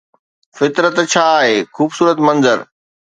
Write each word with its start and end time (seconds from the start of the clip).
فطرت 0.57 0.97
جا 1.13 1.27
اهي 1.39 1.55
خوبصورت 1.75 2.17
منظر 2.27 2.59